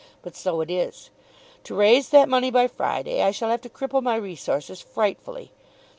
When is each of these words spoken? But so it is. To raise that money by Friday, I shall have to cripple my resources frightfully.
But 0.23 0.35
so 0.35 0.61
it 0.61 0.71
is. 0.71 1.11
To 1.65 1.75
raise 1.75 2.09
that 2.09 2.27
money 2.27 2.49
by 2.49 2.65
Friday, 2.67 3.21
I 3.21 3.29
shall 3.29 3.51
have 3.51 3.61
to 3.61 3.69
cripple 3.69 4.01
my 4.01 4.15
resources 4.15 4.81
frightfully. 4.81 5.51